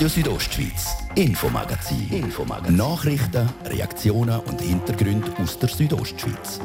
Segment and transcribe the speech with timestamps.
[0.00, 2.08] Radio Südostschweiz, Infomagazin.
[2.10, 2.74] Infomagazin.
[2.74, 6.58] Nachrichten, Reaktionen und Hintergründe aus der Südostschweiz.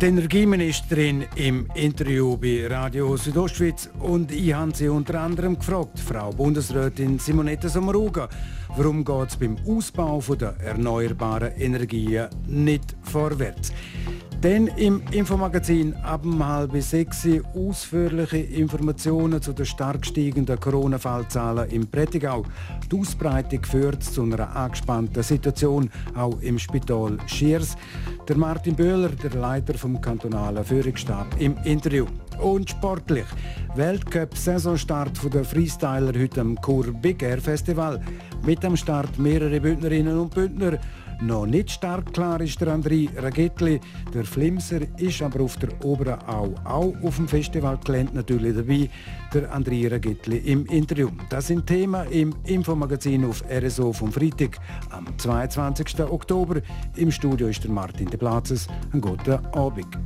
[0.00, 6.30] Die Energieministerin im Interview bei Radio Südostschweiz und ich habe sie unter anderem gefragt, Frau
[6.30, 8.30] Bundesrätin Simonetta Sommaruga,
[8.78, 13.72] warum geht es beim Ausbau der erneuerbaren Energien nicht vorwärts?
[14.44, 21.86] Dann im Infomagazin ab um halb sechs ausführliche Informationen zu den stark steigenden Corona-Fallzahlen im
[21.86, 22.44] Prättigau.
[22.92, 27.74] Die Ausbreitung führt zu einer angespannten Situation auch im Spital Schiers.
[28.28, 32.04] Der Martin Böhler, der Leiter vom kantonalen Führungsstab, im Interview.
[32.38, 33.24] Und sportlich.
[33.76, 37.98] Weltcup-Saisonstart der Freestyler heute am Chur Big Air Festival.
[38.44, 40.78] Mit am Start mehrere Bündnerinnen und Bündner.
[41.20, 43.80] Noch nicht stark klar ist der André Ragetli.
[44.12, 48.90] Der Flimser ist aber auf der oberen Au auch auf dem Festivalgelände natürlich dabei.
[49.32, 51.10] Der André Ragetli im Interview.
[51.30, 54.58] Das sind Themen im Infomagazin auf RSO vom Freitag
[54.90, 56.00] am 22.
[56.00, 56.60] Oktober.
[56.96, 58.68] Im Studio ist der Martin de Platzes.
[58.92, 59.98] Einen guten Abend.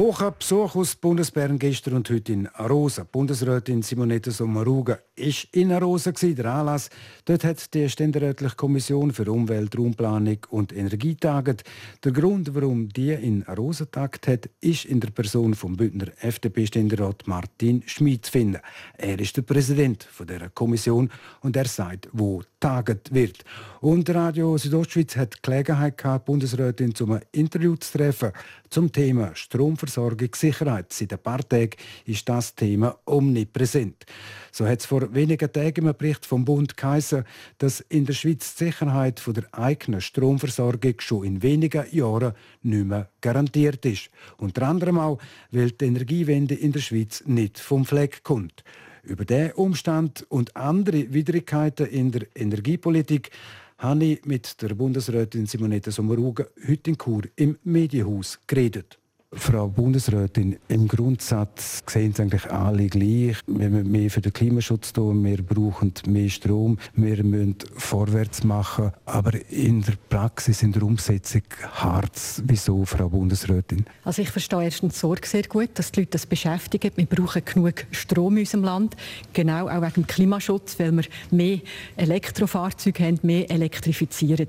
[0.00, 3.04] Hocher Besuch aus Bundesbern gestern und heute in Arosa.
[3.04, 6.88] Bundesrätin Simonetta Sommaruga ist in Arosa der Anlass.
[7.26, 11.64] Dort hat die Ständerätliche Kommission für Umwelt, Raumplanung und Energie taget.
[12.02, 17.26] Der Grund, warum die in Arosa tagt hat, ist in der Person vom Bündner FDP-Ständerat
[17.26, 18.60] Martin Schmid zu finden.
[18.96, 21.10] Er ist der Präsident der Kommission
[21.42, 23.44] und er sagt, wo taget wird.
[23.80, 28.32] Und Radio Südostschweiz hat die Gelegenheit gehabt, Bundesrätin zum Interview zu treffen
[28.70, 30.92] zum Thema Stromversorgungssicherheit.
[30.92, 31.76] Seit ein paar Tagen
[32.06, 34.06] ist das Thema omnipräsent.
[34.52, 37.24] So hat es vor wenigen Tagen im Bericht vom Bund geheißen,
[37.58, 42.32] dass in der Schweiz die Sicherheit der eigenen Stromversorgung schon in wenigen Jahren
[42.62, 44.10] nicht mehr garantiert ist.
[44.38, 45.18] Unter anderem auch,
[45.50, 48.64] weil die Energiewende in der Schweiz nicht vom Fleck kommt.
[49.02, 53.30] Über diesen Umstand und andere Widrigkeiten in der Energiepolitik
[53.80, 58.99] habe ich mit der Bundesrätin Simonetta Sommaruga heute in Chur im Medienhaus geredet.
[59.32, 63.36] Frau Bundesrätin, im Grundsatz sehen Sie eigentlich alle gleich.
[63.46, 68.90] Wir müssen mehr für den Klimaschutz tun, wir brauchen mehr Strom, wir müssen vorwärts machen.
[69.04, 71.42] Aber in der Praxis, in der Umsetzung
[71.74, 72.10] hart.
[72.44, 73.84] Wieso, Frau Bundesrätin?
[74.02, 76.90] Also ich verstehe erstens die Sorge sehr gut, dass die Leute das beschäftigen.
[76.96, 78.96] Wir brauchen genug Strom in unserem Land,
[79.32, 81.60] genau auch wegen dem Klimaschutz, weil wir mehr
[81.96, 84.48] Elektrofahrzeuge haben, mehr elektrifizieren.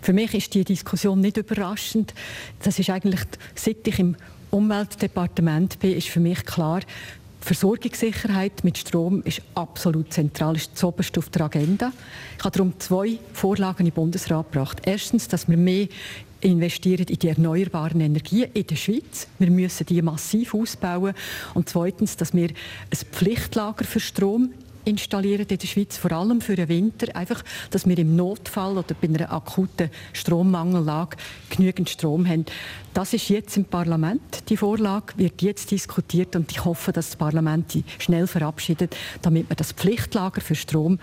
[0.00, 2.14] Für mich ist die Diskussion nicht überraschend.
[2.62, 3.20] Das ist eigentlich,
[3.54, 4.16] seit ich im
[4.50, 6.80] Umweltdepartement bin, ist für mich klar,
[7.40, 11.92] Versorgungssicherheit mit Strom ist absolut zentral, ist zuoberst auf der Agenda.
[12.36, 14.82] Ich habe darum zwei Vorlagen im Bundesrat gebracht.
[14.84, 15.86] Erstens, dass wir mehr
[16.40, 19.28] investieren in die erneuerbaren Energien in der Schweiz.
[19.38, 21.14] Wir müssen die massiv ausbauen.
[21.54, 24.50] Und zweitens, dass wir ein Pflichtlager für Strom
[24.84, 28.94] installieren in der Schweiz, vor allem für den Winter, einfach, dass wir im Notfall oder
[29.00, 31.16] bei einer akuten Strommangellage
[31.50, 32.44] genügend Strom haben.
[32.94, 34.48] Das ist jetzt im Parlament.
[34.48, 39.48] Die Vorlage wird jetzt diskutiert und ich hoffe, dass das Parlament die schnell verabschiedet, damit
[39.48, 40.98] wir das Pflichtlager für Strom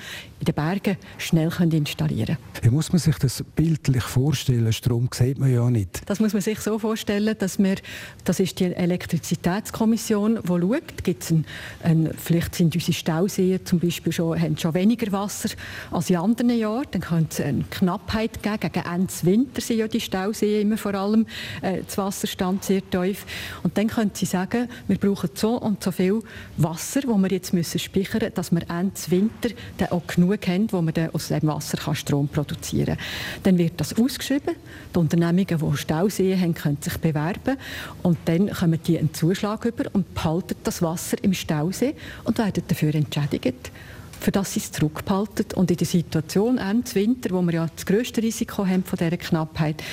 [0.46, 2.62] in den Bergen schnell installieren können.
[2.62, 4.72] Wie muss man sich das bildlich vorstellen?
[4.74, 6.02] Strom sieht man ja nicht.
[6.06, 7.76] Das muss man sich so vorstellen, dass wir,
[8.24, 11.46] das ist die Elektrizitätskommission, die schaut, gibt's ein,
[11.84, 15.50] ein, vielleicht sind unsere Stauseen zum Beispiel schon, haben schon weniger Wasser
[15.92, 18.60] als in anderen Jahren, dann könnte es eine Knappheit geben.
[18.60, 21.26] Gegen Ende Winter sind ja die Stauseen immer vor allem
[21.62, 23.26] äh, das Wasserstand sehr tief.
[23.64, 26.22] Und dann können Sie sagen, wir brauchen so und so viel
[26.58, 30.82] Wasser, das wir jetzt müssen speichern, dass wir Ende Winter dann auch genug haben, wo
[30.82, 33.06] wir dann aus dem Wasser Strom produzieren kann.
[33.44, 34.56] Dann wird das ausgeschrieben.
[34.94, 37.58] Die Unternehmungen, die Stauseen haben, können sich bewerben
[38.04, 42.64] und dann kommen die einen Zuschlag über und behalten das Wasser im Stausee und werden
[42.68, 43.72] dafür entschädigt
[44.20, 45.46] für das sie es zurückbehalten.
[45.56, 49.18] Und in der Situation Ende Winter, wo wir ja das grösste Risiko haben von dieser
[49.18, 49.84] Knappheit,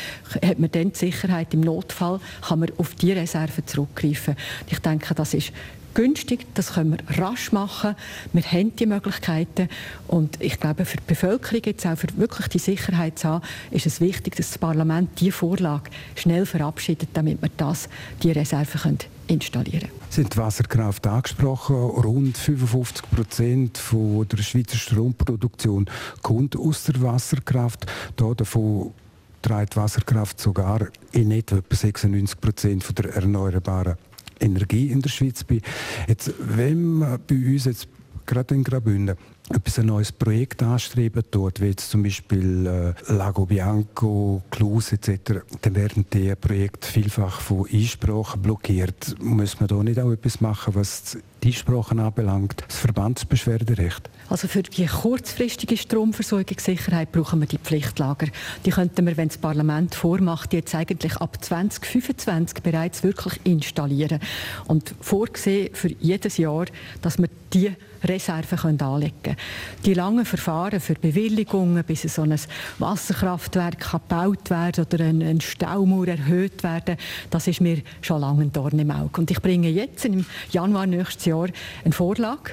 [0.43, 4.37] hat man dann die Sicherheit im Notfall, kann man auf die Reserven zurückgreifen.
[4.69, 5.53] Ich denke, das ist
[5.95, 7.95] günstig, das können wir rasch machen.
[8.33, 9.69] Wir haben die Möglichkeiten
[10.09, 13.87] und ich glaube, für die Bevölkerung, jetzt auch für wirklich die Sicherheit zu haben, ist
[13.87, 17.89] es wichtig, dass das Parlament diese Vorlage schnell verabschiedet, damit wir das,
[18.23, 18.99] die Reserven können
[19.29, 21.77] installieren sind die Wasserkraft angesprochen.
[21.77, 25.87] Rund 55 Prozent der Schweizer Stromproduktion
[26.21, 27.87] kommt aus der Wasserkraft.
[28.17, 28.93] Da davon
[29.41, 33.97] trägt Wasserkraft sogar in etwa 96 Prozent der erneuerbaren
[34.43, 35.61] Energie in der Schweiz bei.
[36.09, 37.89] Jetzt, wenn man bei uns jetzt
[38.27, 39.17] gerade in Graubünden
[39.55, 45.43] etwas ein neues Projekt anstreben, dort wie jetzt zum Beispiel äh, Lago Bianco, Klus etc.,
[45.61, 49.15] dann werden die Projekte vielfach von Einsprachen blockiert.
[49.21, 54.09] Muss man da nicht auch etwas machen, was die Einsprachen anbelangt, das Verbandsbeschwerderecht?
[54.29, 58.29] Also für die kurzfristige Stromversorgungssicherheit brauchen wir die Pflichtlager.
[58.65, 64.21] Die könnten wir, wenn das Parlament vormacht, jetzt eigentlich ab 2025 bereits wirklich installieren
[64.69, 66.67] und vorgesehen für jedes Jahr,
[67.03, 67.73] dass wir die
[68.05, 69.37] Reserven anlegen können.
[69.85, 72.35] Die langen Verfahren für Bewilligungen, bis so ein
[72.79, 76.97] Wasserkraftwerk gebaut werden oder ein Staumauer erhöht werden,
[77.31, 79.21] das ist mir schon lange ein Dorn im Auge.
[79.21, 81.49] Und ich bringe jetzt im Januar nächstes Jahr
[81.85, 82.53] eine Vorlage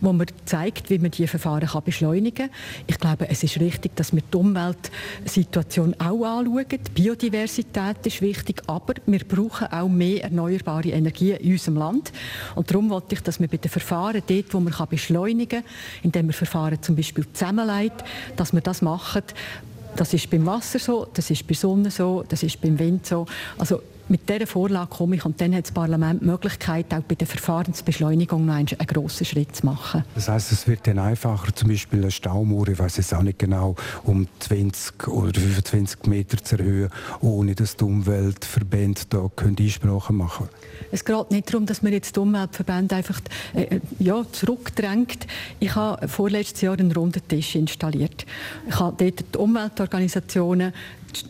[0.00, 2.56] wo man zeigt, wie man diese Verfahren kann beschleunigen kann.
[2.86, 6.66] Ich glaube, es ist richtig, dass wir die Umweltsituation auch anschauen.
[6.68, 12.12] Die Biodiversität ist wichtig, aber wir brauchen auch mehr erneuerbare Energie in unserem Land.
[12.54, 15.70] Und darum wollte ich, dass wir bei den Verfahren dort, wo man beschleunigen kann,
[16.02, 18.04] indem wir Verfahren zum Beispiel zusammenlegt,
[18.36, 19.22] dass wir das machen,
[19.96, 23.26] das ist beim Wasser so, das ist bei Sonne so, das ist beim Wind so.
[23.58, 27.14] Also mit dieser Vorlage komme ich und dann hat das Parlament die Möglichkeit, auch bei
[27.14, 30.04] der Verfahrensbeschleunigung noch einen, grossen Schritt zu machen.
[30.14, 33.38] Das heißt, es wird dann einfacher, zum Beispiel eine Staumauer, ich weiß es auch nicht
[33.38, 36.90] genau, um 20 oder 25 Meter zu erhöhen,
[37.20, 39.30] ohne dass die Umweltverbände da
[39.80, 40.88] Einsprachen machen können.
[40.90, 43.20] Es geht nicht darum, dass man jetzt die Umweltverbände einfach
[43.54, 45.26] äh, äh, ja, zurückdrängt.
[45.60, 48.26] Ich habe vorletztes Jahr einen runden Tisch installiert.
[48.68, 50.72] Ich habe dort die Umweltorganisationen,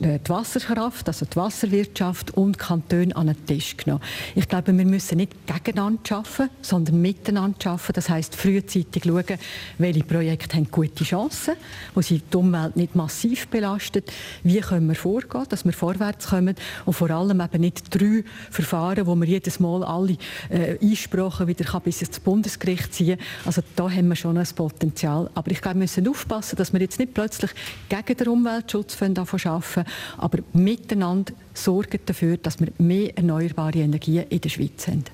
[0.01, 4.03] äh, die Wasserkraft, also die Wasserwirtschaft und Kantone an den Tisch genommen.
[4.37, 7.93] Ich glaube, wir müssen nicht gegeneinander arbeiten, sondern miteinander arbeiten.
[7.95, 9.39] Das heißt, frühzeitig schauen,
[9.79, 11.55] welche Projekte haben gute Chancen,
[11.95, 14.13] wo sie die Umwelt nicht massiv belastet.
[14.45, 19.07] Wie können wir vorgehen, dass wir vorwärts kommen und vor allem eben nicht drei Verfahren,
[19.07, 20.17] wo wir jedes Mal alle
[20.49, 23.19] äh, Einsprachen wieder kann bis ins Bundesgericht ziehen.
[23.45, 25.29] Also da haben wir schon ein Potenzial.
[25.35, 27.51] Aber ich glaube, wir müssen aufpassen, dass wir jetzt nicht plötzlich
[27.89, 29.85] gegen den Umweltschutz arbeiten
[30.19, 35.05] aber miteinander sorgen dafür, dass wir mehr erneuerbare Energien in der Schweiz haben.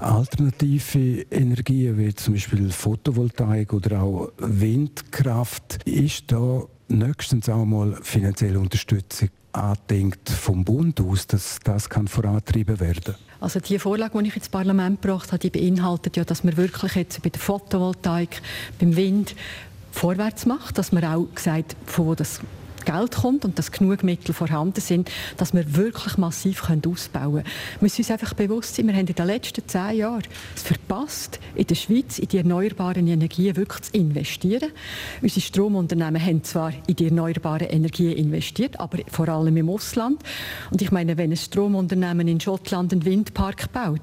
[0.00, 8.58] Alternative Energien wie zum Beispiel Photovoltaik oder auch Windkraft, ist da nächstens auch mal finanzielle
[8.58, 13.14] Unterstützung andenkt vom Bund aus, dass das kann vorantrieben werden?
[13.40, 16.94] Also die Vorlage, die ich ins Parlament gebracht habe, die beinhaltet ja, dass wir wirklich
[16.94, 18.40] jetzt bei der Photovoltaik,
[18.78, 19.34] beim Wind
[19.90, 22.40] vorwärts macht, dass man auch gesagt, von wo das
[22.84, 27.44] Geld kommt und dass genug Mittel vorhanden sind, dass wir wirklich massiv ausbauen können.
[27.44, 30.22] Wir müssen uns einfach bewusst sein, wir haben in den letzten zehn Jahren
[30.54, 34.70] es verpasst, in der Schweiz in die erneuerbaren Energien wirklich zu investieren.
[35.20, 40.22] Unsere Stromunternehmen haben zwar in die erneuerbaren Energien investiert, aber vor allem im Ausland.
[40.70, 44.00] Und ich meine, wenn ein Stromunternehmen in Schottland einen Windpark baut,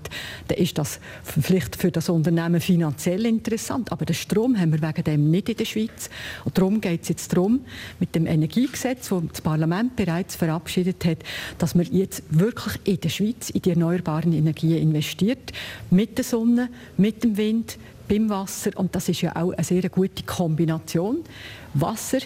[0.47, 5.03] dann ist das vielleicht für das Unternehmen finanziell interessant, aber den Strom haben wir wegen
[5.03, 6.09] dem nicht in der Schweiz.
[6.45, 7.61] Und darum geht es jetzt darum,
[7.99, 11.17] mit dem Energie Energiegesetz, das das Parlament bereits verabschiedet hat,
[11.57, 15.51] dass man jetzt wirklich in der Schweiz in die erneuerbaren Energien investiert.
[15.89, 17.77] Mit der Sonne, mit dem Wind,
[18.07, 18.71] beim Wasser.
[18.75, 21.19] Und das ist ja auch eine sehr gute Kombination.
[21.73, 22.19] Wasser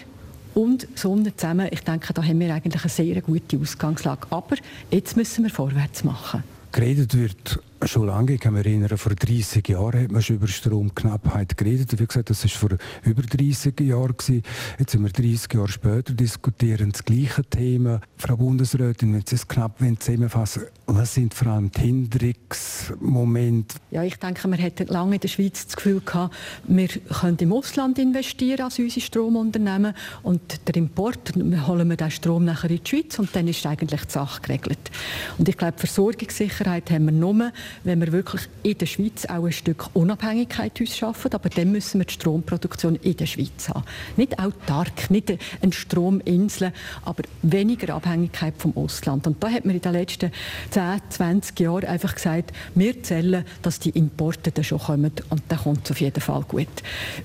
[0.54, 1.68] und Sonne zusammen.
[1.70, 4.26] Ich denke, da haben wir eigentlich eine sehr gute Ausgangslage.
[4.30, 4.56] Aber
[4.90, 6.42] jetzt müssen wir vorwärts machen.
[6.72, 10.48] Geredet wird schon lange, ich kann mich erinnern, vor 30 Jahren hat man schon über
[10.48, 11.98] Stromknappheit geredet.
[11.98, 14.16] Wie gesagt, das war vor über 30 Jahren.
[14.16, 14.42] Gewesen.
[14.78, 18.00] Jetzt sind wir 30 Jahre später, diskutieren das gleiche Thema.
[18.16, 23.76] Frau Bundesrätin, wenn Sie es knapp zusammenfassen was sind vor allem die Hinderungsmomente?
[23.90, 27.52] Ja, ich denke, wir hatten lange in der Schweiz das Gefühl gehabt, wir können im
[27.52, 32.88] Ausland investieren als unsere Stromunternehmen und der Import, holen wir den Strom nachher in die
[32.88, 34.90] Schweiz und dann ist eigentlich die Sache geregelt.
[35.38, 37.50] Und ich glaube, Versorgungssicherheit haben wir nur,
[37.82, 42.00] wenn wir wirklich in der Schweiz auch ein Stück Unabhängigkeit uns schaffen, aber dann müssen
[42.00, 43.84] wir die Stromproduktion in der Schweiz haben.
[44.16, 46.72] Nicht autark, nicht eine Strominsel,
[47.04, 49.26] aber weniger Abhängigkeit vom Ausland.
[49.26, 50.30] Und da hat man in den letzten
[50.70, 55.58] 10, 20 Jahren einfach gesagt, wir zählen, dass die Importe dann schon kommen und dann
[55.58, 56.68] kommt es auf jeden Fall gut.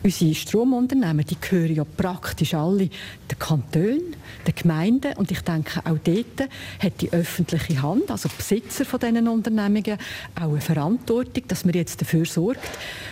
[0.03, 4.15] Unsere Stromunternehmen, die gehören ja praktisch alle den Kantonen,
[4.47, 9.27] den Gemeinden und ich denke, auch dort hat die öffentliche Hand, also Besitzer von diesen
[9.27, 9.97] Unternehmungen,
[10.41, 12.67] auch eine Verantwortung, dass man jetzt dafür sorgt.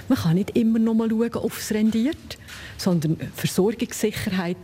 [0.07, 2.37] Man kann nicht immer nur mal schauen, ob es rendiert,
[2.77, 4.57] sondern Versorgungssicherheit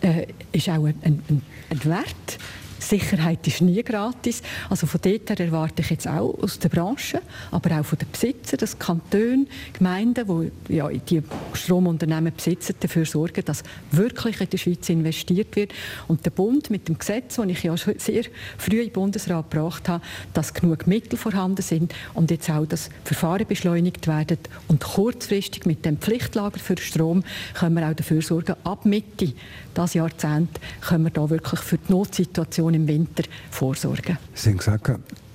[0.00, 2.38] äh, ist auch ein, ein, ein Wert
[2.84, 4.42] Sicherheit ist nie gratis.
[4.70, 8.10] Also von dort her erwarte ich jetzt auch aus der Branche, aber auch von den
[8.10, 11.22] Besitzern, dass Kantone, Gemeinden, die ja, die
[11.52, 15.72] Stromunternehmen besitzen, dafür sorgen, dass wirklich in der Schweiz investiert wird.
[16.08, 18.24] Und der Bund mit dem Gesetz, das ich ja schon sehr
[18.58, 23.46] früh im Bundesrat gebracht habe, dass genug Mittel vorhanden sind und jetzt auch das Verfahren
[23.46, 24.38] beschleunigt werden
[24.68, 27.24] und kurzfristig mit dem Pflichtlager für Strom
[27.54, 29.32] können wir auch dafür sorgen, ab Mitte
[29.74, 34.18] das Jahrzehnt können wir da wirklich für die Notsituation im Winter vorsorgen.
[34.34, 34.90] Sie haben gesagt,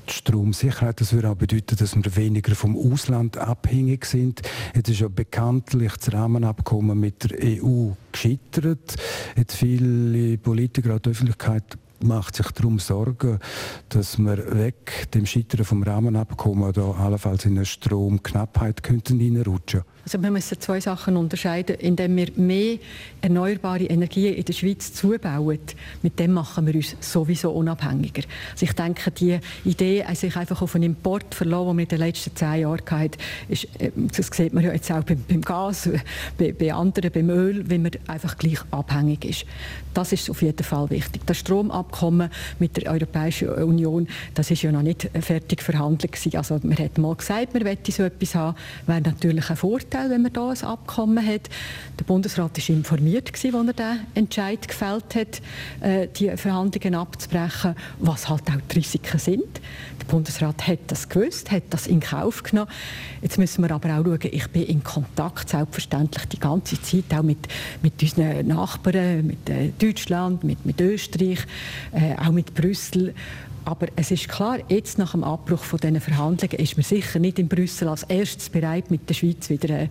[0.10, 4.42] die Stromsicherheit, das würde auch bedeuten, dass wir weniger vom Ausland abhängig sind.
[4.76, 8.96] Jetzt ist ja bekanntlich das Rahmenabkommen mit der EU gescheitert.
[9.38, 11.64] Jetzt viele Politiker, auch die Öffentlichkeit
[12.02, 13.40] macht sich darum Sorgen,
[13.90, 19.99] dass wir weg dem Scheitern vom Rahmenabkommen da allenfalls in eine Stromknappheit könnten hineinrutschen könnten.
[20.10, 21.76] Also wir müssen zwei Sachen unterscheiden.
[21.76, 22.80] Indem wir mehr
[23.22, 25.60] erneuerbare Energien in der Schweiz zubauen,
[26.02, 28.24] mit dem machen wir uns sowieso unabhängiger.
[28.54, 32.00] Also ich denke, die Idee, sich einfach auf einen Import verlassen, den wir in den
[32.00, 35.88] letzten zehn Jahren hatten, ist, äh, das sieht man ja jetzt auch beim, beim Gas,
[36.40, 39.46] bei, bei, anderen, beim Öl, wie man einfach gleich abhängig ist.
[39.94, 41.22] Das ist auf jeden Fall wichtig.
[41.28, 46.36] Das Stromabkommen mit der Europäischen Union, das ist ja noch nicht fertig verhandelt gewesen.
[46.36, 50.10] Also man hat mal gesagt, man möchte so etwas haben, wäre natürlich ein Vorteil Vorteil,
[50.10, 51.50] wenn man da ein Abkommen hat.
[52.00, 55.42] Der Bundesrat war informiert, als er den Entscheid gefällt hat,
[55.82, 59.62] äh, die Verhandlungen abzubrechen, was halt auch die Risiken sind.
[60.00, 62.72] Der Bundesrat hat das gewusst, hat das in Kauf genommen.
[63.22, 67.24] Jetzt müssen wir aber auch schauen, ich bin in Kontakt selbstverständlich die ganze Zeit auch
[67.24, 67.48] mit,
[67.82, 71.40] mit unseren Nachbarn, mit äh, Deutschland, mit, mit Österreich,
[71.92, 73.14] äh, auch mit Brüssel
[73.70, 77.38] aber es ist klar, jetzt nach dem Abbruch von diesen Verhandlungen ist man sicher nicht
[77.38, 79.88] in Brüssel als erstes bereit, mit der Schweiz wieder äh,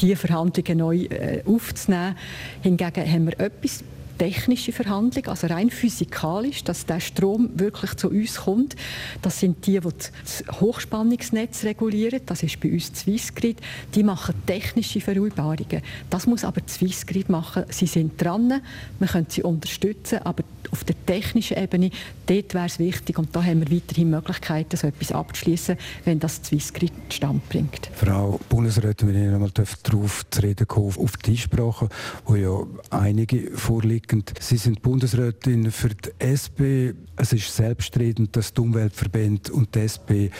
[0.00, 2.16] die Verhandlungen neu äh, aufzunehmen.
[2.62, 3.84] Hingegen haben wir etwas
[4.22, 8.76] technische Verhandlung, also rein physikalisch, dass der Strom wirklich zu uns kommt.
[9.20, 9.88] Das sind die, die
[10.22, 12.20] das Hochspannungsnetz regulieren.
[12.26, 13.58] Das ist bei uns Swissgrid.
[13.96, 15.82] Die machen technische Vereinbarungen.
[16.08, 17.64] Das muss aber Swissgrid machen.
[17.70, 18.62] Sie sind dran,
[19.00, 21.90] wir können sie unterstützen, aber auf der technischen Ebene,
[22.26, 26.36] dort wäre es wichtig und da haben wir weiterhin Möglichkeiten, so etwas abzuschließen, wenn das
[26.44, 27.90] Swissgrid Stand bringt.
[27.94, 29.50] Frau Bundesrätin, wenn ich noch einmal
[29.82, 31.88] darauf zu reden kommen, auf die Einsprache,
[32.24, 34.11] wo ja einige vorliegen.
[34.40, 36.92] Sie sind Bundesrätin für die SP.
[37.16, 40.30] Es ist selbstredend, dass die Umweltverbände und die SP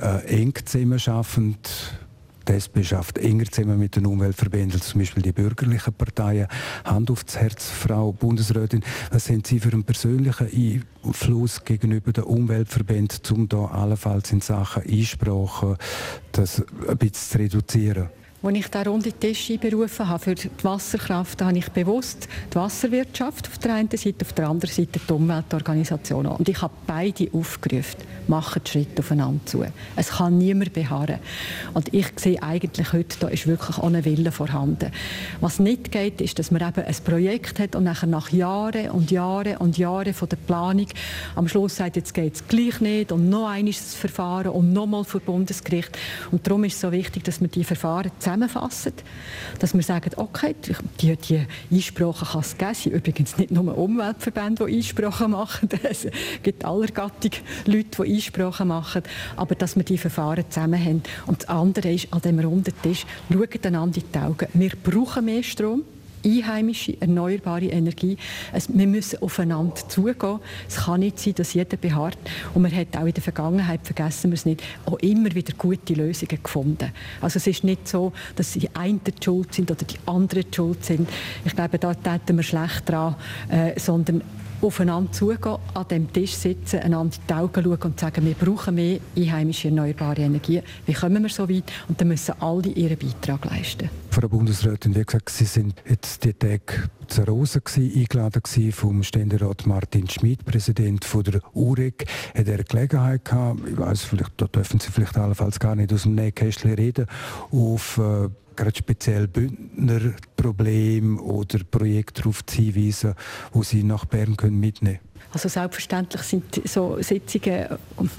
[0.00, 1.56] äh, eng zusammenarbeiten
[2.48, 6.46] die SP schafft enger zusammen mit den Umweltverbänden, zum Beispiel die bürgerlichen Parteien.
[6.84, 13.18] Hand aufs Herz, Frau Bundesrätin, was haben Sie für einen persönlichen Einfluss gegenüber den Umweltverbänden,
[13.32, 15.76] um da allenfalls in Sachen Einsprache
[16.32, 18.08] das ein bisschen zu reduzieren?
[18.42, 23.48] Als ich den runden Tisch einberufen habe für die Wasserkraft, habe ich bewusst die Wasserwirtschaft
[23.48, 26.32] auf der einen Seite, auf der anderen Seite die Umweltorganisationen.
[26.32, 29.64] Und ich habe beide aufgerufen, machen Schritt aufeinander zu.
[29.96, 31.18] Es kann niemand beharren.
[31.72, 34.92] Und ich sehe eigentlich heute, da ist wirklich ohne Wille vorhanden.
[35.40, 39.10] Was nicht geht, ist, dass man eben ein Projekt hat und nachher nach Jahren und
[39.10, 40.88] Jahren und Jahren von der Planung
[41.36, 45.20] am Schluss sagt, jetzt geht es gleich nicht und noch das Verfahren und nochmal vor
[45.20, 45.96] Bundesgericht.
[46.30, 48.92] Und darum ist es so wichtig, dass man die Verfahren zusammenfassen,
[49.60, 50.56] dass wir sagen, okay,
[51.00, 52.74] die, die Einsprachen kann es geben.
[52.74, 55.68] Sind übrigens nicht nur Umweltverbände, die Einsprachen machen.
[55.82, 56.06] Es
[56.42, 57.30] gibt aller Gattung
[57.66, 59.02] Leute, die Einsprachen machen.
[59.36, 61.02] Aber dass wir die Verfahren zusammen haben.
[61.26, 64.48] Und das andere ist, an dem runden Tisch, schauen einander in die Augen.
[64.54, 65.82] Wir brauchen mehr Strom
[66.24, 68.16] einheimische, erneuerbare Energie.
[68.52, 70.40] Es, wir müssen aufeinander zugehen.
[70.68, 72.18] Es kann nicht sein, dass jeder beharrt.
[72.54, 75.94] Und man hat auch in der Vergangenheit, vergessen wir es nicht, auch immer wieder gute
[75.94, 76.92] Lösungen gefunden.
[77.20, 80.54] Also es ist nicht so, dass die einen die schuld sind oder die anderen die
[80.54, 81.08] schuld sind.
[81.44, 83.16] Ich glaube, da täten wir schlecht dran,
[83.48, 84.22] äh, sondern
[84.62, 88.74] aufeinander zugehen, an dem Tisch sitzen, einander in die Augen schauen und sagen, wir brauchen
[88.74, 90.62] mehr einheimische erneuerbare Energie.
[90.86, 91.64] Wie kommen wir so weit?
[91.88, 93.90] Und dann müssen alle ihren Beitrag leisten.
[94.10, 100.08] Frau Bundesrätin, wie gesagt, Sie sind jetzt die Tage zu Rosen eingeladen vom Ständerat Martin
[100.08, 102.06] Schmid, Präsident von der UREG.
[102.34, 106.04] Hat er Gelegenheit gehabt, ich weiß vielleicht, da dürfen Sie vielleicht allenfalls gar nicht aus
[106.04, 107.06] dem Nähkästchen reden,
[107.50, 113.14] auf äh, gerade speziell Bündner Probleme oder Projekte darauf hinweisen,
[113.52, 115.05] wo Sie nach Bern mitnehmen können?
[115.36, 117.66] Also selbstverständlich sind so Sitzungen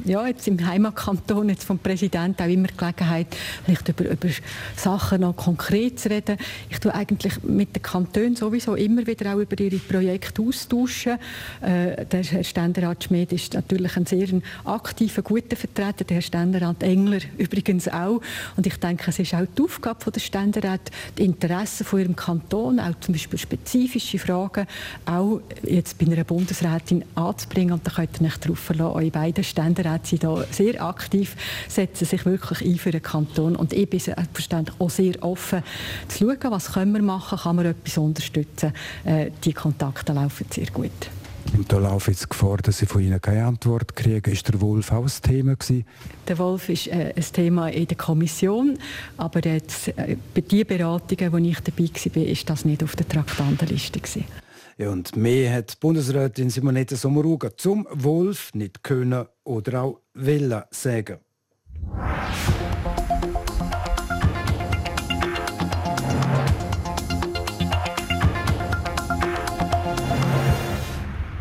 [0.05, 4.27] ja, jetzt im Heimatkanton jetzt vom Präsidenten auch immer Gelegenheit, vielleicht über, über
[4.75, 6.37] Sachen noch konkret zu reden.
[6.69, 11.17] Ich tue eigentlich mit den Kantonen sowieso immer wieder auch über ihre Projekte austauschen.
[11.61, 14.27] Äh, der Herr Ständerat Schmid ist natürlich ein sehr
[14.65, 18.21] aktiver, guter Vertreter, der Herr Ständerat Engler übrigens auch.
[18.57, 22.79] Und ich denke, es ist auch die Aufgabe der Ständerat, die Interessen von ihrem Kanton,
[22.79, 24.67] auch zum Beispiel spezifische Fragen,
[25.07, 27.73] auch jetzt bei einer Bundesrätin anzubringen.
[27.73, 31.35] Und da könnt ihr euch darauf verlassen, eure beiden Ständeräte sind da sehr aktiv,
[31.67, 33.55] setzen sich wirklich ein für den Kanton.
[33.55, 35.63] Und ich bin selbstverständlich auch sehr offen
[36.07, 38.73] zu schauen, was können wir machen, kann man etwas unterstützen.
[39.03, 40.91] Äh, die Kontakte laufen sehr gut.
[41.55, 44.31] Und da laufe jetzt Gefahr, dass ich von Ihnen keine Antwort kriege.
[44.31, 45.85] Ist der Wolf auch ein Thema gewesen?
[46.27, 48.77] Der Wolf ist äh, ein Thema in der Kommission,
[49.17, 53.07] aber jetzt, äh, bei den Beratungen, wo ich dabei war, ist das nicht auf der
[53.07, 54.25] Traktandenliste gewesen.
[54.79, 61.17] Ja, und mehr hat Bundesrätin Simonetta Sommaruga zum Wolf nicht können oder auch wollen sagen.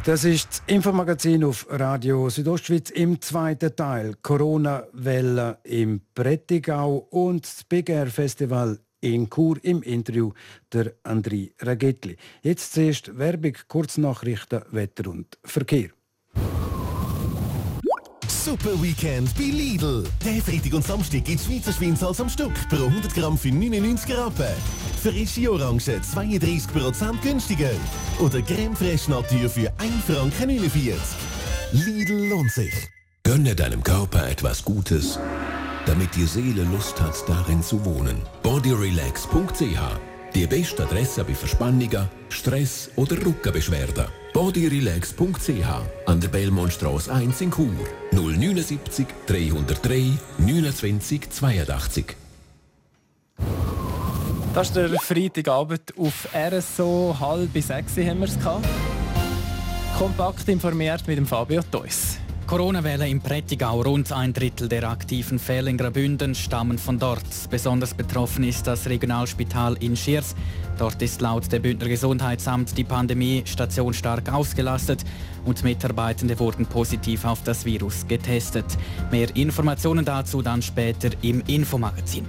[0.06, 4.14] Das ist das Infomagazin auf Radio Südostschweiz im zweiten Teil.
[4.22, 8.78] Corona-Welle im Prättigau und das Big Air Festival
[9.14, 10.32] in Chur im Interview
[10.72, 12.16] der André Ragetli.
[12.42, 15.90] Jetzt zuerst Werbung, Kurznachrichten, Wetter und Verkehr.
[18.28, 20.04] Super Weekend bei Lidl.
[20.24, 24.54] Der Freitag und Samstag gibt Schweizer Schweinsals am Stück pro 100 Gramm für 99 Rappen.
[25.02, 27.72] Frische Orange 32% günstiger.
[28.20, 30.96] Oder Creme Fraiche Natur für 1 Franken 49.
[31.72, 32.72] Lidl lohnt sich.
[33.24, 35.18] Gönne deinem Körper etwas Gutes,
[35.86, 38.20] damit die Seele Lust hat, darin zu wohnen.
[38.42, 39.80] bodyrelax.ch
[40.34, 45.66] Die beste Adresse bei Verspannungen, Stress oder Rückenbeschwerden bodyrelax.ch
[46.04, 47.72] an der Belmontstrasse 1 in Chur
[48.12, 52.16] 079 303 29 82.
[54.54, 58.38] Das ist der Freitagabend auf RSO halb bis sechs haben wir es
[59.96, 62.18] Kompakt informiert mit dem Fabio Theus.
[62.46, 63.82] Corona-Welle im Prättigau.
[63.82, 67.24] Rund ein Drittel der aktiven Fälle in Graubünden stammen von dort.
[67.50, 70.36] Besonders betroffen ist das Regionalspital in Schiers.
[70.78, 75.04] Dort ist laut dem Bündner Gesundheitsamt die Pandemiestation stark ausgelastet
[75.44, 78.66] und Mitarbeitende wurden positiv auf das Virus getestet.
[79.10, 82.26] Mehr Informationen dazu dann später im Infomagazin.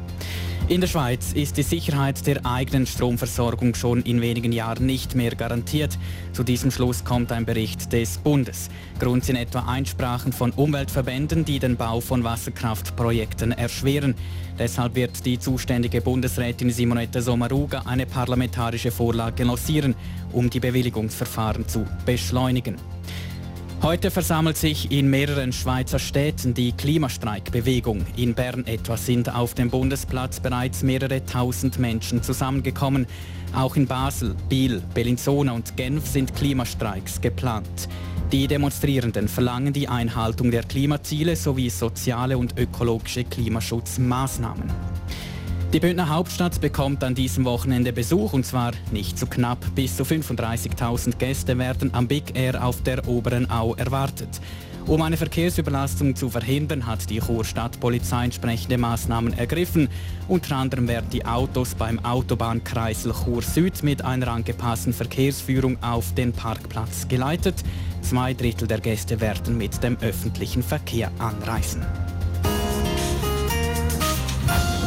[0.69, 5.33] In der Schweiz ist die Sicherheit der eigenen Stromversorgung schon in wenigen Jahren nicht mehr
[5.33, 5.97] garantiert.
[6.33, 8.67] Zu diesem Schluss kommt ein Bericht des Bundes.
[8.99, 14.13] Grund sind etwa Einsprachen von Umweltverbänden, die den Bau von Wasserkraftprojekten erschweren.
[14.59, 19.95] Deshalb wird die zuständige Bundesrätin Simonetta Sommaruga eine parlamentarische Vorlage lancieren,
[20.33, 22.75] um die Bewilligungsverfahren zu beschleunigen.
[23.83, 28.07] Heute versammelt sich in mehreren Schweizer Städten die Klimastreikbewegung.
[28.15, 33.05] In Bern etwa sind auf dem Bundesplatz bereits mehrere tausend Menschen zusammengekommen.
[33.53, 37.87] Auch in Basel, Biel, Bellinzona und Genf sind Klimastreiks geplant.
[38.31, 44.69] Die Demonstrierenden verlangen die Einhaltung der Klimaziele sowie soziale und ökologische Klimaschutzmaßnahmen.
[45.73, 49.59] Die Bündner Hauptstadt bekommt an diesem Wochenende Besuch und zwar nicht zu knapp.
[49.75, 54.29] Bis zu 35.000 Gäste werden am Big Air auf der Oberen Au erwartet.
[54.85, 59.89] Um eine Verkehrsüberlastung zu verhindern, hat die Churstadtpolizei entsprechende Maßnahmen ergriffen.
[60.29, 66.31] Unter anderem werden die Autos beim Autobahnkreisel Chur Süd mit einer angepassten Verkehrsführung auf den
[66.31, 67.55] Parkplatz geleitet.
[68.01, 71.85] Zwei Drittel der Gäste werden mit dem öffentlichen Verkehr anreisen.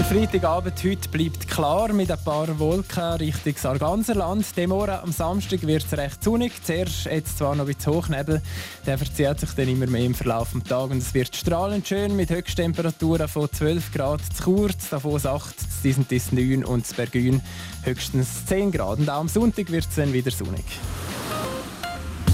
[0.00, 4.56] Der Freitagabend heute bleibt klar mit ein paar Wolken Richtung Sarganserland.
[4.56, 6.52] Dem am Samstag wird es recht sonnig.
[6.64, 8.40] Zuerst jetzt zwar noch ein bisschen Hochnebel,
[8.86, 10.90] der verzieht sich dann immer mehr im Verlauf des Tages.
[10.92, 15.66] Und es wird strahlend schön mit Höchsttemperaturen von 12 Grad zu Chur, davon 8, zu
[15.84, 17.42] Disentis 9 und zu Bergün
[17.82, 19.00] höchstens 10 Grad.
[19.00, 20.64] Und auch am Sonntag wird es dann wieder sonnig.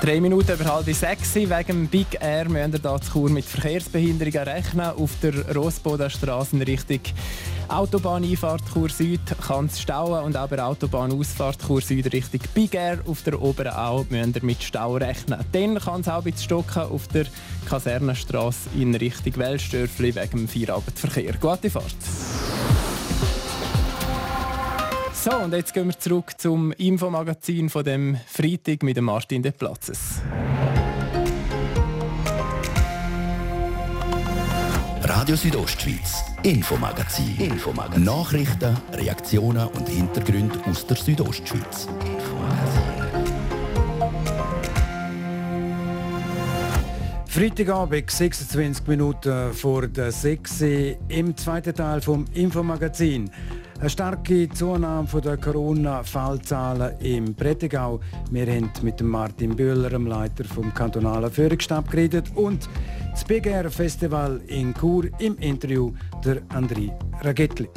[0.00, 1.34] Drei Minuten über halb sechs.
[1.34, 4.90] Wegen Big Air müssen wir hier Chur mit Verkehrsbehinderungen rechnen.
[4.90, 7.00] Auf der Rossbodenstraße in Richtung
[7.66, 13.00] Autobahneinfahrt Chur Süd kann es stauen und auch bei Autobahnausfahrt Chur Süd Richtung Big Air
[13.06, 15.44] auf der oberen Au müssen wir mit Stau rechnen.
[15.50, 17.26] Dann kann es auch ein stocken auf der
[17.68, 21.34] Kasernenstraße in Richtung Wellstörfli wegen dem Feierabendverkehr.
[21.40, 21.96] Gute Fahrt!
[25.20, 29.50] So, und jetzt gehen wir zurück zum Infomagazin von dem Freitag mit dem Martin de
[29.50, 30.20] Platzes.
[35.02, 37.36] Radio Südostschweiz, Infomagazin.
[37.36, 38.04] Infomagazin.
[38.04, 41.88] Nachrichten, Reaktionen und Hintergründe aus der Südostschweiz.
[47.26, 50.60] Freitagabend, 26 Minuten vor der 6
[51.08, 53.30] im zweiten Teil vom Infomagazin.
[53.80, 58.00] Eine starke Zunahme der Corona-Fallzahlen im Prättigau.
[58.28, 62.68] Wir haben mit Martin Bühler, dem Leiter vom kantonalen Führungsstab, geredet und
[63.12, 65.92] das BGR Festival in Chur im Interview
[66.24, 66.90] der André
[67.22, 67.68] Ragetli.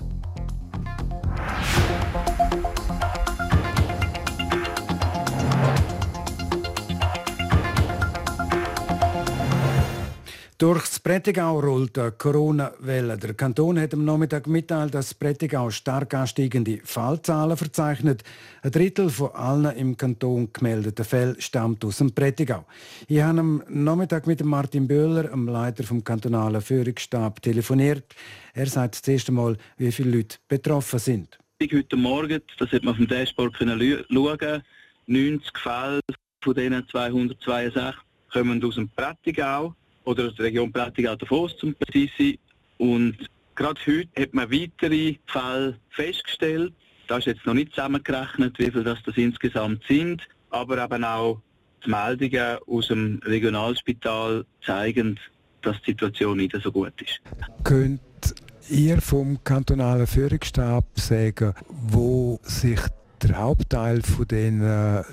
[10.62, 13.18] Durchs Prättigau rollt die Corona-Welle.
[13.18, 18.24] Der Kanton hat am Nachmittag mitteilt, dass Prättigau stark ansteigende Fallzahlen verzeichnet.
[18.62, 22.68] Ein Drittel von allen im Kanton gemeldeten Fällen stammt aus dem Prättigau.
[23.08, 28.14] Ich habe am Nachmittag mit Martin Böhler, dem Leiter vom kantonalen Führungsstab, telefoniert.
[28.54, 31.40] Er sagt das erste Mal, wie viele Leute betroffen sind.
[31.60, 34.64] Heute Morgen, das hat man auf dem Dashboard schauen,
[35.08, 36.02] 90 Fälle
[36.44, 37.96] von diesen 262
[38.32, 39.74] kommen aus dem Prättigau
[40.06, 42.38] oder die Region Prättigau-Davos zum präzise
[42.78, 43.18] Und
[43.56, 46.74] gerade heute hat man weitere Fälle festgestellt.
[47.08, 51.42] Da ist jetzt noch nicht zusammengerechnet, wie viele das, das insgesamt sind, aber eben auch
[51.86, 55.20] die Meldungen aus dem Regionalspital zeigen,
[55.62, 57.22] dass die Situation nicht so gut ist.
[57.64, 58.02] Könnt
[58.70, 62.80] ihr vom kantonalen Führungsstab sagen, wo sich
[63.22, 64.62] der Hauptteil von den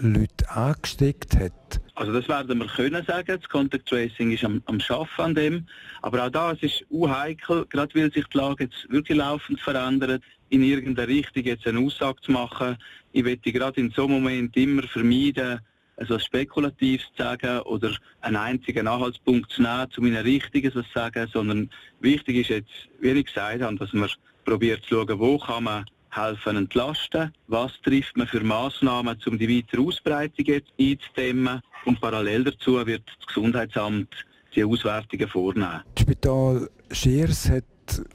[0.00, 1.80] Leuten angesteckt hat?
[1.98, 3.40] Also das werden wir können sagen.
[3.40, 5.66] Das Contact Tracing ist am, am Schaffen an dem.
[6.00, 10.22] Aber auch da, es ist unheikel, gerade weil sich die Lage jetzt wirklich laufend verändert,
[10.50, 12.76] in irgendeiner Richtung jetzt eine Aussage zu machen.
[13.10, 15.58] Ich möchte gerade in so einem Moment immer vermeiden,
[15.96, 21.28] etwas Spekulatives zu sagen oder einen einzigen Anhaltspunkt zu nehmen, zu meiner Richtigen zu sagen,
[21.32, 24.08] sondern wichtig ist jetzt, wie ich gesagt habe, dass man
[24.44, 29.58] probiert zu schauen, wo kann man helfen entlasten, was trifft man für Massnahmen, um die
[29.58, 30.46] weitere Ausbreitung
[30.78, 34.08] einzudämmen und parallel dazu wird das Gesundheitsamt
[34.54, 35.82] die Auswertungen vornehmen.
[35.94, 37.64] Das Spital Schiers hat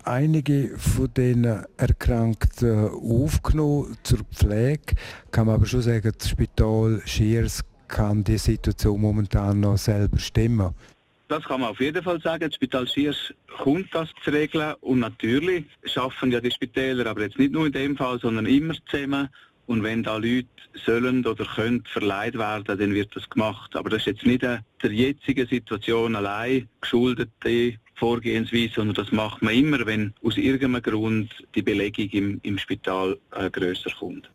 [0.04, 1.46] einige von den
[1.78, 4.96] Erkrankten aufgenommen zur Pflege.
[5.32, 10.74] Kann man aber schon sagen, das Spital Schiers kann die Situation momentan noch selber stimmen.
[11.34, 12.46] Das kann man auf jeden Fall sagen.
[12.48, 17.40] Das Spital Schiers kommt das zu regeln und natürlich schaffen ja die Spitäler, aber jetzt
[17.40, 19.30] nicht nur in dem Fall, sondern immer zusammen
[19.66, 20.46] und wenn da Leute
[20.86, 23.76] sollen oder können verleiht werden, dann wird das gemacht.
[23.76, 29.54] Aber das ist jetzt nicht der jetzigen Situation allein geschuldete Vorgehensweise, sondern das macht man
[29.54, 34.30] immer, wenn aus irgendeinem Grund die Belegung im, im Spital äh, grösser kommt.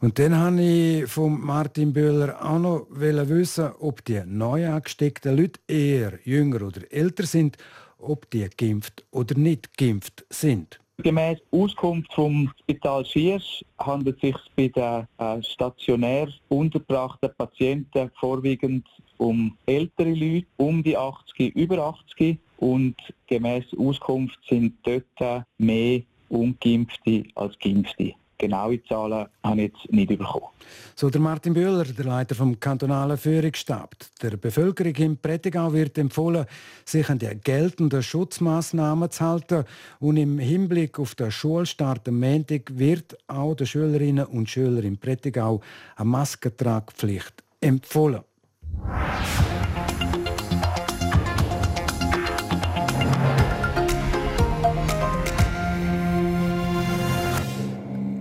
[0.00, 5.60] Und dann habe ich von Martin Böhler auch noch wissen, ob die neu angesteckten Leute
[5.66, 7.56] eher jünger oder älter sind,
[7.98, 10.78] ob die geimpft oder nicht geimpft sind.
[11.00, 18.84] Gemäß Auskunft vom Spital Schiers handelt es sich bei den äh, stationär unterbrachten Patienten vorwiegend
[19.16, 27.24] um ältere Leute, um die 80, über 80 und gemäß Auskunft sind dort mehr Ungeimpfte
[27.34, 28.14] als Geimpfte.
[28.38, 30.46] Genaue Zahlen habe ich jetzt nicht bekommen.
[30.94, 33.96] So der Martin Bühler, der Leiter vom kantonalen Führungsstab.
[34.22, 36.46] Der Bevölkerung im Prättigau wird empfohlen,
[36.84, 39.64] sich an die geltenden Schutzmaßnahmen zu halten.
[39.98, 44.98] Und im Hinblick auf den Schulstart am Montag wird auch den Schülerinnen und Schülern im
[44.98, 45.60] Prättigau
[45.96, 48.22] eine Maskentragpflicht empfohlen.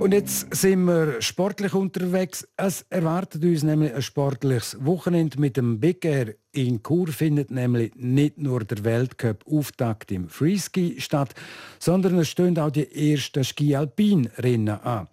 [0.08, 2.48] Und jetzt sind wir sportlich unterwegs.
[2.56, 7.94] Es erwartet uns nämlich ein sportliches Wochenende mit dem Big Air in Chur findet nämlich
[7.96, 11.36] nicht nur der Weltcup-Auftakt im Freeski statt,
[11.78, 15.08] sondern es stehen auch die ersten Ski-Alpin-Rennen an.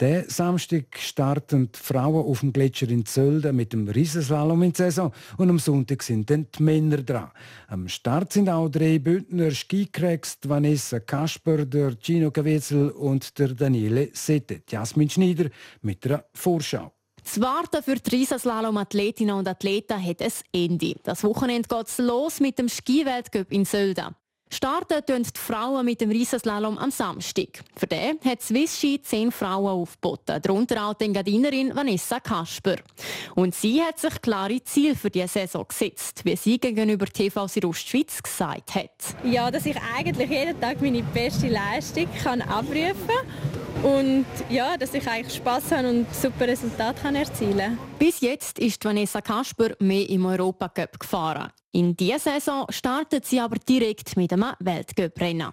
[0.00, 5.12] Der Samstag starten die Frauen auf dem Gletscher in Zölden mit dem Riesenslalom in Saison
[5.36, 7.30] und am Sonntag sind dann die Männer dran.
[7.68, 14.08] Am Start sind auch drei Bündner Skicracks, Vanessa Kasper, der Gino Caviezel und der Daniele
[14.14, 14.62] Sette.
[14.66, 15.50] Jasmin Schneider
[15.82, 16.95] mit einer Vorschau.
[17.26, 20.94] Das Warten für die Riesenslalom-Athletinnen und Athleten hat ein Ende.
[21.02, 24.14] Das Wochenende geht es los mit dem Skiweltcup in Sölden.
[24.48, 27.64] Starten tun die Frauen mit dem Riesenslalom am Samstag.
[27.74, 32.76] Für den hat Swiss Ski zehn Frauen aufgeboten, darunter auch die Engadinerin Vanessa Kasper.
[33.34, 38.22] Und sie hat sich klare Ziele für diese Saison gesetzt, wie sie gegenüber TV Südostschweiz
[38.22, 39.16] gesagt hat.
[39.24, 44.94] Ja, dass ich eigentlich jeden Tag meine beste Leistung kann abrufen kann und ja, dass
[44.94, 50.08] ich eigentlich Spaß habe und super Resultate kann erzielen Bis jetzt ist Vanessa Kasper mehr
[50.10, 51.52] im Europacup gefahren.
[51.76, 55.50] In dieser Saison startet sie aber direkt mit einem Weltcup-Rennen.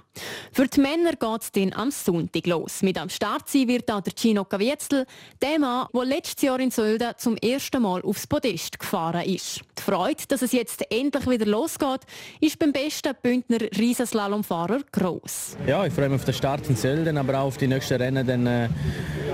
[0.53, 2.81] Für die Männer geht es dann am Sonntag los.
[2.81, 5.05] Mit am Start sein wird auch der Gino Caviezel,
[5.41, 9.63] der Mann, der letztes Jahr in Sölden zum ersten Mal aufs Podest gefahren ist.
[9.77, 12.01] Die Freude, dass es jetzt endlich wieder losgeht,
[12.39, 15.57] ist beim besten Bündner Riesenslalomfahrer gross.
[15.67, 18.25] Ja, ich freue mich auf den Start in Sölden, aber auch auf die nächsten Rennen.
[18.25, 18.69] Dann äh,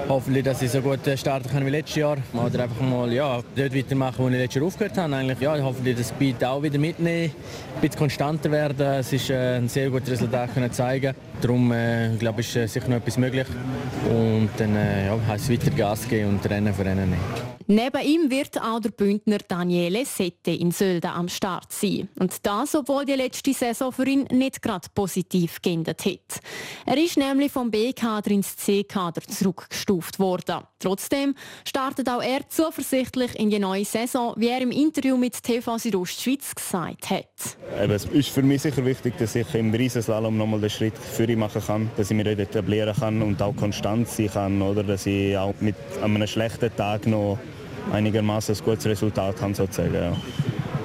[0.07, 2.17] hoffentlich, dass ich so gut starten kann wie letztes Jahr.
[2.33, 5.15] Oder einfach mal ja, dort weitermachen, wo ich letztes Jahr aufgehört habe.
[5.15, 7.31] Eigentlich, ja, hoffentlich das Speed auch wieder mitnehmen,
[7.75, 8.85] ein bisschen konstanter werden.
[8.99, 11.15] Es ist äh, ein sehr gutes Resultat können zeigen.
[11.41, 13.47] Darum äh, glaube ich, ist äh, sicher noch etwas möglich.
[14.09, 17.49] Und dann äh, ja, heißt es weiter Gas geben und Rennen für Rennen nehmen.
[17.71, 22.09] Neben ihm wird auch der Bündner Daniele Sette in Sölden am Start sein.
[22.19, 26.41] Und das, obwohl die letzte Saison für ihn nicht gerade positiv geendet hat.
[26.87, 30.63] Er ist nämlich vom B-Kader ins C-Kader zurückgestuft worden.
[30.79, 35.77] Trotzdem startet auch er zuversichtlich in die neue Saison, wie er im Interview mit TV
[35.77, 37.57] Südostschweiz gesagt hat.
[37.77, 41.39] Es ist für mich sicher wichtig, dass ich im Riesenslalom nochmal den Schritt für ihn
[41.39, 45.05] machen kann, dass ich mich dort etablieren kann und auch konstant sein kann, oder dass
[45.05, 47.37] ich auch mit einem schlechten Tag noch
[47.91, 49.93] einigermaßen ein gutes Resultat haben sozusagen.
[49.93, 50.15] Ja.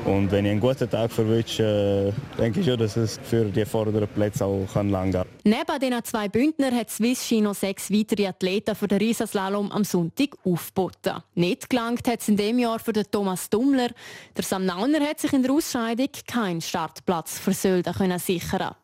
[0.05, 3.65] Und wenn ich einen guten Tag verwünsche, äh, denke ich schon, dass es für die
[3.65, 7.91] vorderen Plätze auch kann lang gehen Neben den zwei Bündner hat Swiss Ski noch sechs
[7.91, 11.23] weitere Athleten für den Riesenslalom am Sonntag aufgeboten.
[11.35, 13.89] Nicht gelangt hat es in dem Jahr für den Thomas Dummler.
[14.37, 18.75] Der Sam Nauner hat sich in der Ausscheidung keinen Startplatz für Sölden sichern.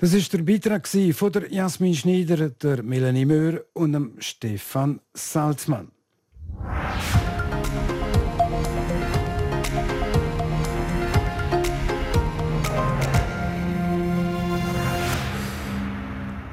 [0.00, 5.88] Das ist der Beitrag von der Jasmin Schneider, der Melanie Möhr und dem Stefan Salzmann.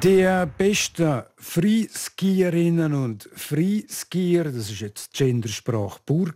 [0.04, 6.32] Die besten Freeskierinnen und Freeskier, das ist jetzt Gendersprache pur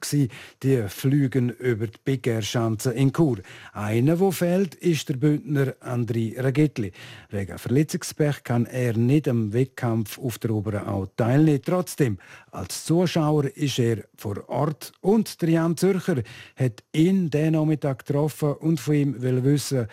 [0.63, 3.37] die fliegen über die Big Air Schanze in Chur.
[3.71, 6.91] Einer, der fehlt, ist der Bündner André Ragetli.
[7.29, 11.61] Wegen Verletzungspech kann er nicht am Wettkampf auf der Oberen Au teilnehmen.
[11.63, 12.17] Trotzdem,
[12.49, 16.23] als Zuschauer ist er vor Ort und der Jan Zürcher
[16.55, 19.85] hat ihn den Nachmittag getroffen und von ihm will wissen,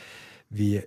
[0.49, 0.83] wie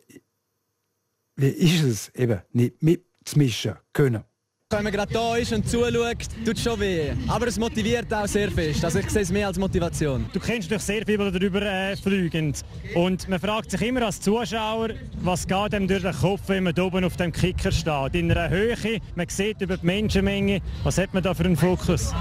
[1.36, 4.24] wie ist es eben, nicht mitzumischen können?
[4.72, 7.12] Wenn man gerade da ist und zuschaut, tut es schon weh.
[7.28, 8.86] Aber es motiviert auch sehr fest.
[8.86, 10.26] Also ich sehe es mehr als Motivation.
[10.32, 12.54] Du kennst doch sehr viele, die darüber äh, fliegen.
[12.96, 16.80] Und man fragt sich immer als Zuschauer, was geht einem durch den Kopf, wenn man
[16.80, 18.16] oben auf dem Kicker steht.
[18.16, 20.62] In einer Höhe, man sieht über die Menschenmenge.
[20.84, 22.14] Was hat man da für einen Fokus?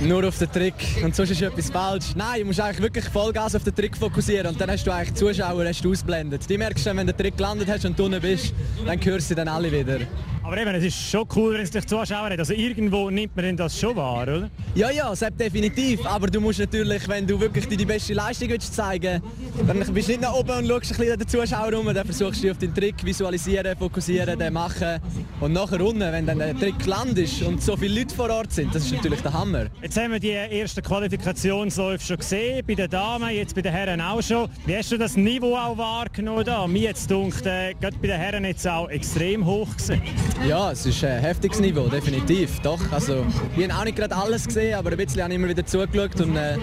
[0.00, 0.74] Nur auf den Trick.
[1.02, 2.14] Und sonst ist etwas falsch.
[2.14, 4.48] Nein, du musst eigentlich wirklich Vollgas auf den Trick fokussieren.
[4.48, 6.48] Und dann hast du eigentlich die Zuschauer hast du ausblendet.
[6.48, 8.52] Die merkst du, wenn den Trick gelandet hast und du unten bist,
[8.84, 10.00] dann hörst du dann alle wieder.
[10.42, 12.38] Aber eben, es ist schon cool, wenn es dich Zuschauer hat.
[12.38, 14.50] Also irgendwo nimmt man das schon wahr, oder?
[14.74, 16.04] Ja, ja, das definitiv.
[16.06, 19.22] Aber du musst natürlich, wenn du wirklich die beste Leistung willst zeigen
[19.54, 21.86] willst, dann bist du nicht nach oben und schaust ein bisschen den Zuschauer rum.
[21.92, 24.98] Dann versuchst du auf den Trick visualisieren, fokussieren, den machen.
[25.40, 28.74] Und nachher unten, wenn dann der Trick landet und so viele Leute vor Ort sind,
[28.74, 29.66] das ist natürlich der Hammer.
[29.82, 34.00] Jetzt haben wir die ersten Qualifikationsläufe schon gesehen, bei den Damen, jetzt bei den Herren
[34.00, 34.48] auch schon.
[34.64, 36.44] Wie hast du das Niveau auch wahrgenommen?
[36.44, 36.66] Da?
[36.66, 40.00] Mir jetzt dunkt, äh, gerade bei den Herren jetzt auch extrem hoch gewesen.
[40.46, 42.60] Ja, es ist ein heftiges Niveau, definitiv.
[42.60, 43.24] Doch, also,
[43.56, 46.36] ich habe auch nicht gerade alles gesehen, aber ein bisschen habe immer wieder zugeschaut und
[46.36, 46.56] äh,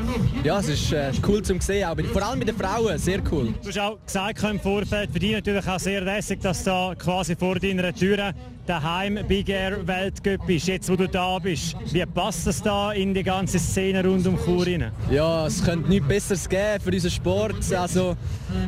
[0.43, 3.53] ja, es ist äh, cool zum sehen, aber vor allem bei den Frauen sehr cool.
[3.61, 7.35] Du hast auch gesagt im Vorfeld, für dich natürlich auch sehr lässig, dass da quasi
[7.35, 8.33] vor deiner Tür
[8.67, 11.75] daheim Big Air Weltcup ist, jetzt wo du da bist.
[11.91, 14.91] Wie passt das da in die ganze Szene rund um Chur rein?
[15.09, 17.73] Ja, es könnte nichts Besseres geben für unseren Sport.
[17.73, 18.15] Also,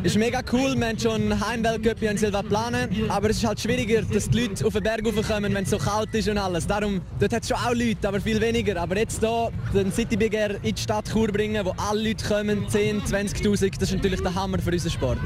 [0.04, 4.02] ist mega cool, wir haben schon Heim-Weltcup in Silva planen, aber es ist halt schwieriger,
[4.02, 6.66] dass die Leute auf den Berg raufkommen, wenn es so kalt ist und alles.
[6.66, 8.82] Darum, dort hat es schon auch Leute, aber viel weniger.
[8.82, 12.26] Aber jetzt hier den City Big Air in die Stadt Chur bringen, wo alle Leute
[12.26, 15.20] kommen, 10, 20'000, das ist natürlich der Hammer für unseren Sport.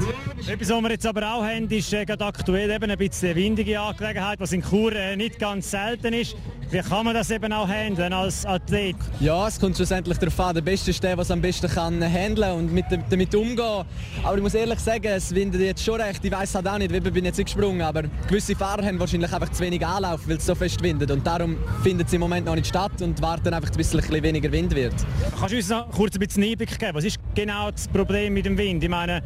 [0.48, 4.40] Etwas, was wir jetzt aber auch haben, ist äh, aktuell eben ein bisschen windige Angelegenheit,
[4.40, 6.36] was in Chur äh, nicht ganz selten ist.
[6.70, 8.96] Wie kann man das eben auch handeln als Athlet?
[9.20, 10.54] Ja, es kommt schlussendlich darauf an.
[10.54, 13.84] Der Beste ist der, der am besten kann handeln und mit, damit umgehen.
[14.22, 16.24] Aber ich muss ehrlich sagen, es windet jetzt schon recht.
[16.24, 19.32] Ich weiß halt auch nicht, wie bin ich jetzt gesprungen, aber gewisse Fahrer haben wahrscheinlich
[19.32, 21.10] einfach zu wenig Anlauf, weil es so fest windet.
[21.10, 24.00] Und darum findet es im Moment noch nicht statt und warten einfach, bis es ein
[24.00, 24.94] bisschen weniger Wind wird.
[25.38, 26.94] Kannst du uns noch kurz ein bisschen Einblick geben?
[26.94, 28.82] Was ist genau das Problem mit dem Wind?
[28.82, 29.22] Ich meine,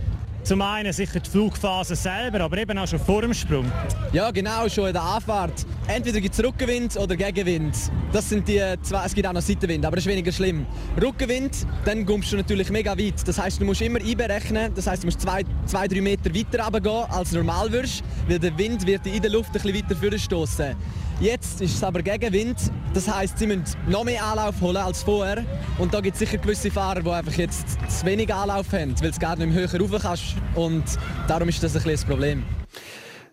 [0.49, 3.71] zum einen sicher die Flugphase selber, aber eben auch schon vor dem Sprung.
[4.15, 5.67] Ja, genau, schon in der Anfahrt.
[5.87, 7.77] Entweder gibt es Rückenwind oder Gegenwind.
[8.13, 10.65] Das sind die zwei, es gibt auch noch Seitenwind, aber das ist weniger schlimm.
[10.99, 13.29] Rückenwind, dann kommst du natürlich mega weit.
[13.29, 16.65] Das heißt, du musst immer einberechnen, das heißt, du musst zwei, zwei drei Meter weiter
[16.65, 20.77] runtergehen, als normal würdest, weil der Wind wird in der Luft ein bisschen weiter vorstoßen.
[21.21, 22.57] Jetzt ist es aber Gegenwind,
[22.95, 25.45] das heißt, sie müssen noch mehr Anlauf holen als vorher.
[25.77, 29.11] Und da gibt es sicher gewisse Fahrer, die einfach jetzt zu wenig Anlauf haben, weil
[29.11, 30.37] es gar nicht mehr höher rauf kannst.
[30.55, 30.85] Und
[31.27, 32.45] darum ist das ein bisschen das Problem.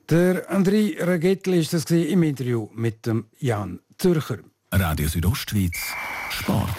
[0.10, 4.40] Der André Ragetli ist das im Interview mit dem Jan Zürcher.
[4.72, 5.78] Radio Südostschweiz,
[6.32, 6.70] Sport.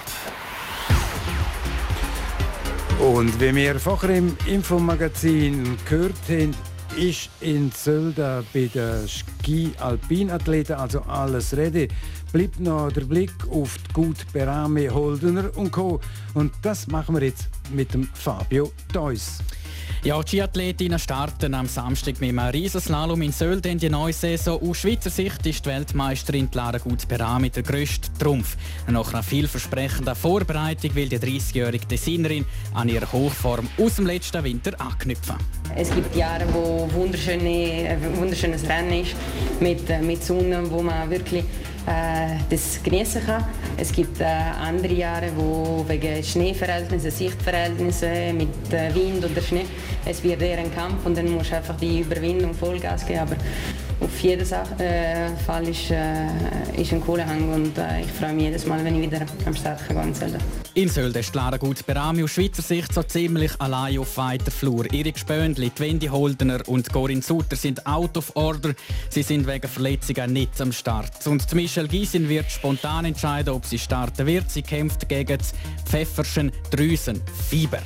[2.99, 6.55] Und wie wir vorher im Infomagazin gehört haben,
[6.97, 11.89] ist in Zölda bei den Ski-Alpin-Athleten also alles ready.
[12.33, 16.01] Bleibt noch der Blick auf die Gut Berame, Holdener und Co.
[16.35, 19.39] Und das machen wir jetzt mit dem Fabio Deuss.
[20.05, 24.61] Ja, die Skiathletinnen starten am Samstag mit einem Riesenslalom in Sölden in die neue Saison.
[24.61, 28.57] Aus Schweizer Sicht ist die Weltmeisterin Lara Gutbera mit der grössten Trumpf.
[28.89, 32.45] Nach einer vielversprechenden Vorbereitung will die 30-jährige Designerin
[32.75, 35.37] an ihrer Hochform aus dem letzten Winter anknüpfen.
[35.75, 39.15] Es gibt Jahre, wo wunderschöne, ein äh, wunderschönes Rennen ist,
[39.61, 41.45] mit, äh, mit Sonne, wo man wirklich
[41.87, 43.45] äh, das genießen kann.
[43.77, 49.67] Es gibt äh, andere Jahre, wo wegen Schneeverhältnissen, Sichtverhältnissen mit äh, Wind oder Schnee,
[50.05, 53.21] es wird eher ein Kampf und dann musst du einfach die Überwindung Vollgas geben.
[53.21, 53.37] Aber
[54.01, 54.47] auf jeden
[54.79, 56.27] äh, Fall ist, äh,
[56.77, 59.55] ist ein cooler Hang und äh, ich freue mich jedes Mal, wenn ich wieder am
[59.55, 60.37] Start gehen kann.
[60.75, 64.85] In Sölden ist Lara Berami aus Schweizer Sicht so ziemlich allein auf weiter Flur.
[64.93, 68.75] Erik Spöndli, Wendy Holdener und Corinne Sutter sind out of order.
[69.09, 71.27] Sie sind wegen Verletzungen nicht am Start.
[71.27, 74.51] Und Michelle Gysin wird spontan entscheiden, ob sie starten wird.
[74.51, 75.55] Sie kämpft gegen das
[75.87, 77.81] Pfefferschen Drüsenfieber.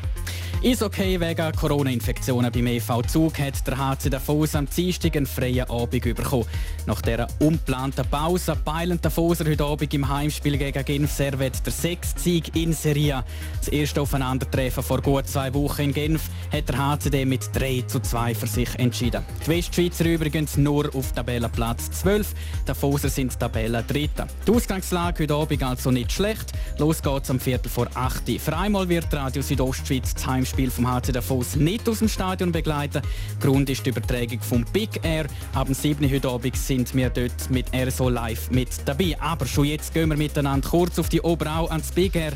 [0.62, 5.70] Ist okay wegen Corona-Infektionen beim EV Zug hat der HC Davos am Dienstag einen freien
[5.70, 6.44] Abend bekommen.
[6.84, 12.20] Nach dieser unplanten Pause peilen Davoser heute Abend im Heimspiel gegen Genf Servet der sechste
[12.20, 13.24] Sieg in Serie.
[13.58, 17.98] Das erste Aufeinandertreffen vor gut zwei Wochen in Genf hat der HCD mit 3 zu
[18.00, 19.22] 2 für sich entschieden.
[19.46, 22.34] Die Westschweizer übrigens nur auf Tabellenplatz 12.
[22.66, 24.26] Davoser sind Tabellen Dritter.
[24.46, 26.52] Die Ausgangslage heute Abend also nicht schlecht.
[26.76, 28.38] Los geht's am Viertel vor 8 Uhr.
[28.38, 32.52] Für einmal wird Radio Südostschweiz das Heimspiel Spiel vom HC Davos nicht aus dem Stadion
[32.52, 33.02] begleiten.
[33.40, 35.26] Grund ist die Übertragung vom Big Air.
[35.54, 36.10] Ab 7.
[36.10, 39.16] heute Abend sind wir dort mit RSO Live mit dabei.
[39.20, 42.32] Aber schon jetzt gehen wir miteinander kurz auf die Oberau ans Big Air.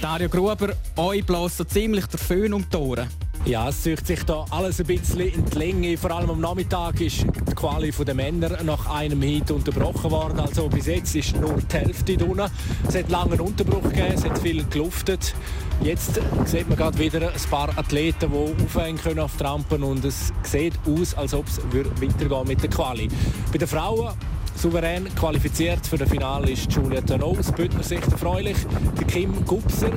[0.00, 3.27] Dario Gruber, euch bläst ziemlich der Föhn um die Ohren.
[3.44, 5.96] Ja, es zieht sich da alles ein bisschen in die Länge.
[5.96, 10.38] Vor allem am Nachmittag ist die Quali der Männer nach einem Hit unterbrochen worden.
[10.40, 12.42] Also bis jetzt ist nur die Hälfte drin.
[12.86, 15.34] Es hat langen Unterbruch gegeben, es hat viel geluftet.
[15.80, 20.04] Jetzt sieht man gerade wieder ein paar Athleten, die aufhängen können auf die Rampen und
[20.04, 23.08] es sieht aus, als ob es weitergehen mit der Quali.
[23.52, 24.14] Bei den Frauen
[24.58, 28.56] souverän qualifiziert für das Finale ist Julia Tano aus Bündner Sicht erfreulich.
[28.98, 29.90] Der Kim Gubser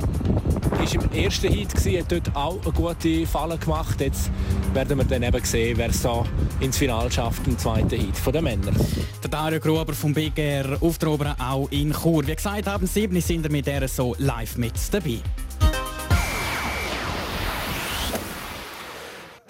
[0.84, 4.00] ist im ersten Heat gewesen, hat dort auch eine gute Falle gemacht.
[4.00, 4.30] Jetzt
[4.72, 6.24] werden wir dann eben sehen, wer es da
[6.60, 8.76] ins Finale schafft im zweiten Heat von den Männern.
[9.22, 12.24] Der Dario Gruber vom Big Air auf der Oberen auch in Chur.
[12.24, 15.18] Wie gesagt, haben sieben sind wir mit der so live mit dabei.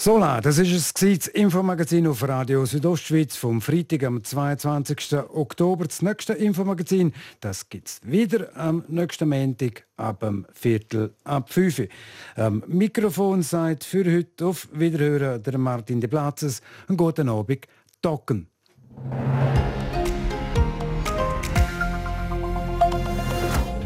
[0.05, 5.15] Sola, das ist es das Infomagazin auf Radio Südostschweiz vom Freitag am 22.
[5.33, 5.85] Oktober.
[5.85, 11.87] Das nächste Infomagazin, das gibt es wieder am nächsten Montag ab dem Viertel ab 5
[12.35, 16.63] Am Mikrofon sagt für heute auf Wiederhören der Martin de Platzes.
[16.89, 17.69] Einen guten Abend,
[18.01, 18.49] Docken.